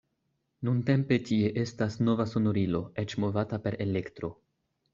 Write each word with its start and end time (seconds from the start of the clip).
Nuntempe 0.69 1.19
tie 1.27 1.51
estas 1.65 1.99
nova 2.07 2.27
sonorilo, 2.33 2.81
eĉ 3.05 3.17
movata 3.25 3.61
per 3.69 3.81
elektro. 3.89 4.35